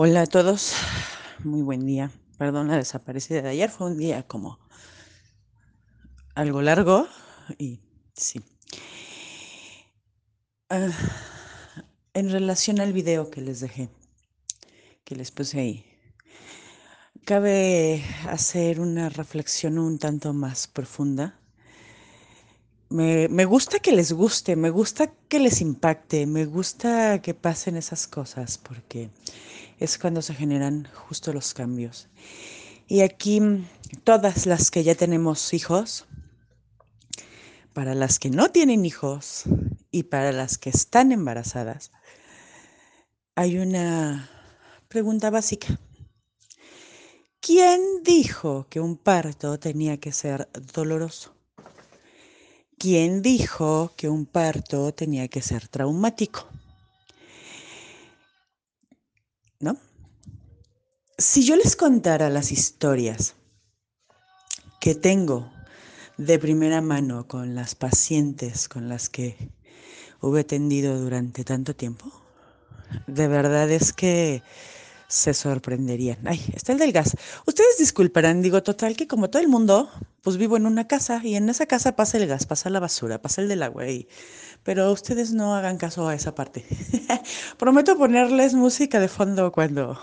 [0.00, 0.74] Hola a todos,
[1.42, 2.12] muy buen día.
[2.38, 4.60] Perdón la desaparecida de ayer, fue un día como
[6.36, 7.08] algo largo
[7.58, 7.80] y
[8.14, 8.40] sí.
[10.70, 10.86] Ah,
[12.14, 13.88] en relación al video que les dejé,
[15.02, 15.84] que les puse ahí,
[17.24, 21.40] cabe hacer una reflexión un tanto más profunda.
[22.88, 27.76] Me, me gusta que les guste, me gusta que les impacte, me gusta que pasen
[27.76, 29.10] esas cosas porque
[29.78, 32.08] es cuando se generan justo los cambios.
[32.86, 33.40] Y aquí
[34.04, 36.06] todas las que ya tenemos hijos,
[37.72, 39.44] para las que no tienen hijos
[39.90, 41.92] y para las que están embarazadas,
[43.34, 44.28] hay una
[44.88, 45.78] pregunta básica.
[47.40, 51.34] ¿Quién dijo que un parto tenía que ser doloroso?
[52.78, 56.48] ¿Quién dijo que un parto tenía que ser traumático?
[59.60, 59.76] ¿No?
[61.16, 63.34] Si yo les contara las historias
[64.80, 65.50] que tengo
[66.16, 69.50] de primera mano con las pacientes con las que
[70.20, 72.12] hube atendido durante tanto tiempo,
[73.06, 74.42] de verdad es que
[75.08, 76.18] se sorprenderían.
[76.26, 77.16] Ay, está el del gas.
[77.46, 79.90] Ustedes disculparán, digo, total, que como todo el mundo,
[80.22, 83.20] pues vivo en una casa y en esa casa pasa el gas, pasa la basura,
[83.20, 83.88] pasa el del agua.
[83.88, 84.06] Y...
[84.62, 86.64] Pero ustedes no hagan caso a esa parte.
[87.58, 89.98] Prometo ponerles música de fondo cuando,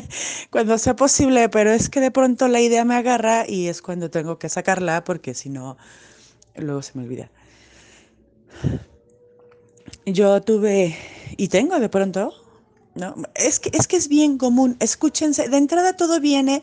[0.50, 4.10] cuando sea posible, pero es que de pronto la idea me agarra y es cuando
[4.10, 5.76] tengo que sacarla porque si no,
[6.56, 7.30] luego se me olvida.
[10.04, 10.96] Yo tuve
[11.36, 12.34] y tengo de pronto
[12.94, 14.76] no, es que, es que es bien común.
[14.80, 16.62] Escúchense, de entrada todo viene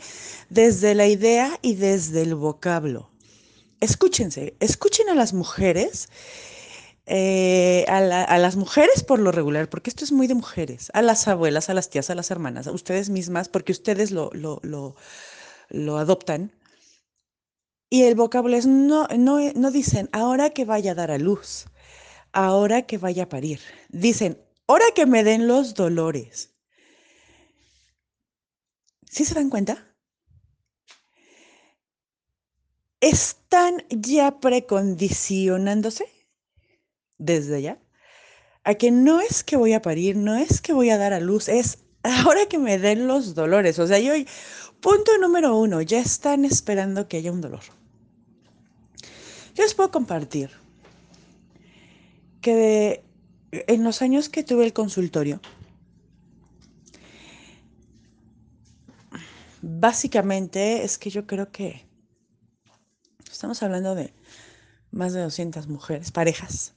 [0.50, 3.10] desde la idea y desde el vocablo.
[3.80, 6.10] Escúchense, escuchen a las mujeres,
[7.10, 11.28] eh, a, las mujeres por lo regular, porque esto es muy de mujeres, a las
[11.28, 14.96] abuelas, a las tías, a las hermanas, a ustedes mismas, porque ustedes lo, lo, lo,
[15.70, 16.52] lo adoptan.
[17.90, 21.66] Y el vocablo es, no, no, no dicen, ahora que vaya a dar a luz,
[22.32, 23.60] ahora que vaya a parir.
[23.90, 24.38] Dicen,
[24.70, 26.54] Ahora que me den los dolores.
[29.10, 29.96] ¿Sí se dan cuenta?
[33.02, 36.06] Están ya precondicionándose
[37.20, 37.80] desde ya
[38.64, 41.20] a que no es que voy a parir, no es que voy a dar a
[41.20, 43.80] luz, es ahora que me den los dolores.
[43.80, 44.14] O sea, yo,
[44.80, 47.62] punto número uno, ya están esperando que haya un dolor.
[49.56, 50.52] Yo les puedo compartir
[52.42, 53.04] que
[53.52, 55.42] en los años que tuve el consultorio,
[59.62, 61.86] básicamente es que yo creo que
[63.30, 64.14] estamos hablando de
[64.92, 66.76] más de 200 mujeres, parejas.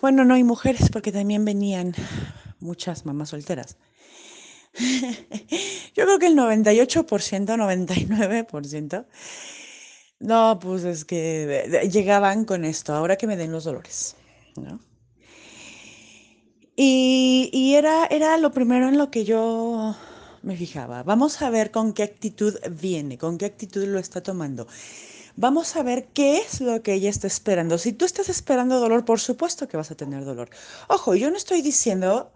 [0.00, 1.94] Bueno, no hay mujeres porque también venían
[2.60, 3.76] muchas mamás solteras.
[5.94, 9.06] Yo creo que el 98%, 99%,
[10.20, 14.16] no, pues es que llegaban con esto, ahora que me den los dolores,
[14.56, 14.80] ¿no?
[16.82, 19.94] Y, era, era lo primero en lo que yo
[20.42, 21.02] me fijaba.
[21.02, 24.66] Vamos a ver con qué actitud viene, con qué actitud lo está tomando.
[25.36, 27.78] Vamos a ver qué es lo que ella está esperando.
[27.78, 30.50] Si tú estás esperando dolor, por supuesto que vas a tener dolor.
[30.88, 32.32] Ojo, yo no estoy diciendo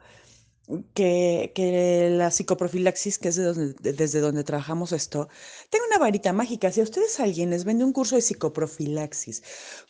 [0.95, 5.29] que, la psicoprofilaxis, que es desde donde trabajamos esto,
[5.71, 6.73] tenga una varita mágica.
[6.73, 9.43] Si a ustedes alguien les vende un curso de psicoprofilaxis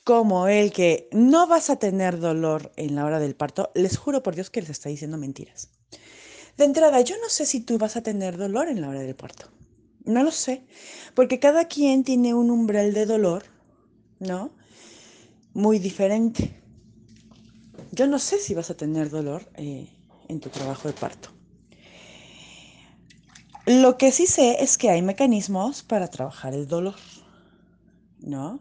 [0.04, 4.22] como el que no vas a tener dolor en la hora del parto, les juro
[4.22, 5.70] por Dios que les está diciendo mentiras.
[6.56, 9.16] De entrada, yo no sé si tú vas a tener dolor en la hora del
[9.16, 9.53] parto.
[10.04, 10.64] No lo sé,
[11.14, 13.44] porque cada quien tiene un umbral de dolor,
[14.20, 14.52] ¿no?
[15.54, 16.54] Muy diferente.
[17.90, 19.50] Yo no sé si vas a tener dolor.
[19.56, 19.88] Eh,
[20.28, 21.30] en tu trabajo de parto.
[23.66, 26.94] Lo que sí sé es que hay mecanismos para trabajar el dolor,
[28.20, 28.60] ¿no?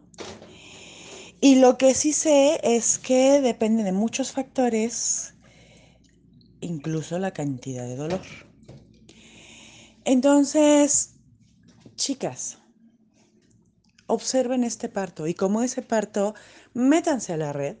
[1.40, 5.34] Y lo que sí sé es que depende de muchos factores,
[6.60, 8.22] incluso la cantidad de dolor.
[10.04, 11.13] Entonces,
[11.96, 12.58] chicas,
[14.06, 16.34] observen este parto y como ese parto,
[16.72, 17.76] métanse a la red.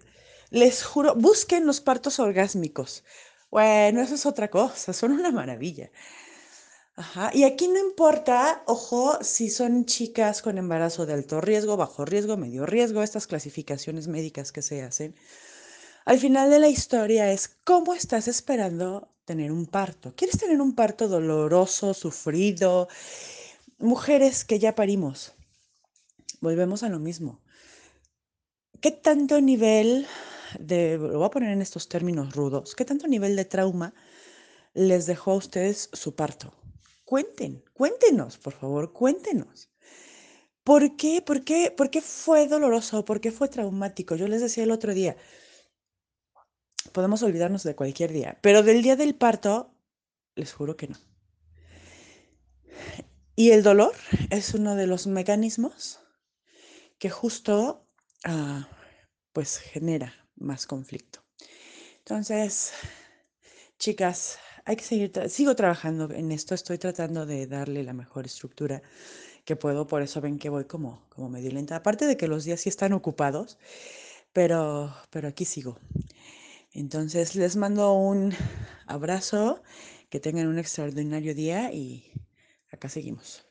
[0.50, 3.04] Les juro, busquen los partos orgásmicos.
[3.50, 5.90] Bueno, eso es otra cosa, son una maravilla.
[6.96, 7.30] Ajá.
[7.34, 12.36] Y aquí no importa, ojo, si son chicas con embarazo de alto riesgo, bajo riesgo,
[12.36, 15.16] medio riesgo, estas clasificaciones médicas que se hacen.
[16.04, 20.14] Al final de la historia es cómo estás esperando tener un parto.
[20.16, 22.88] ¿Quieres tener un parto doloroso, sufrido?
[23.78, 25.34] Mujeres que ya parimos.
[26.40, 27.42] Volvemos a lo mismo.
[28.80, 30.06] ¿Qué tanto nivel
[30.58, 33.94] de, lo voy a poner en estos términos rudos, qué tanto nivel de trauma
[34.74, 36.52] les dejó a ustedes su parto?
[37.04, 39.70] Cuenten, cuéntenos, por favor, cuéntenos.
[40.64, 41.22] ¿Por qué?
[41.22, 41.70] ¿Por qué?
[41.70, 43.04] ¿Por qué fue doloroso?
[43.04, 44.16] ¿Por qué fue traumático?
[44.16, 45.16] Yo les decía el otro día,
[46.92, 49.74] podemos olvidarnos de cualquier día, pero del día del parto,
[50.34, 50.96] les juro que no.
[53.36, 53.92] Y el dolor
[54.30, 55.98] es uno de los mecanismos
[56.98, 57.84] que justo
[58.24, 58.68] ah,
[59.32, 61.20] pues genera más conflicto.
[61.98, 62.72] Entonces,
[63.78, 68.82] chicas, hay que seguir, sigo trabajando en esto, estoy tratando de darle la mejor estructura
[69.44, 71.76] que puedo, por eso ven que voy como, como medio lenta.
[71.76, 73.58] Aparte de que los días sí están ocupados,
[74.32, 75.78] pero, pero aquí sigo.
[76.72, 78.32] Entonces les mando un
[78.86, 79.62] abrazo,
[80.08, 82.12] que tengan un extraordinario día y
[82.74, 83.44] acá seguimos.